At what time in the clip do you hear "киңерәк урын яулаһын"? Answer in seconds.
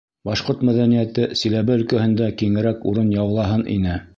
2.41-3.67